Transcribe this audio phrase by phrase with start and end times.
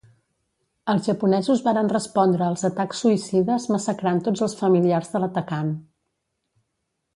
[0.93, 5.73] Els japonesos varen respondre als atacs suïcides massacrant tots els familiars de l'atacant.